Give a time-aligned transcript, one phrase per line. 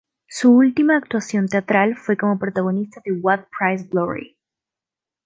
[0.27, 4.35] Su última actuación teatral fue como protagonista de "What Price Glory?